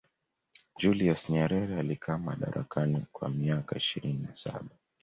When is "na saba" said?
4.27-4.69